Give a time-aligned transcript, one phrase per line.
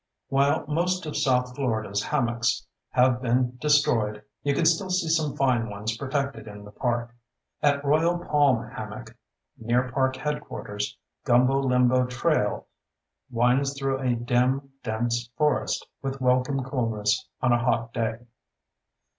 [0.29, 5.69] While most of south Florida's hammocks have been destroyed, you can still see some fine
[5.69, 7.13] ones protected in the park.
[7.61, 9.15] At Royal Palm Hammock,
[9.59, 12.65] near park headquarters, Gumbo Limbo Trail
[13.29, 18.21] winds through a dim, dense forest with welcome coolness on a hot day.